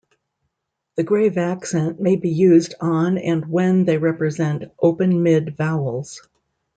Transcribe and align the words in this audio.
The 0.95 1.03
grave 1.03 1.37
accent 1.37 1.99
may 1.99 2.15
be 2.15 2.31
used 2.31 2.73
on 2.81 3.19
and 3.19 3.45
when 3.45 3.85
they 3.85 3.99
represent 3.99 4.63
open-mid 4.81 5.55
vowels. 5.55 6.27